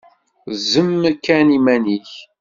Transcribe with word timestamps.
Zzem 0.61 0.91
kan 1.23 1.47
iman-ik! 1.57 2.11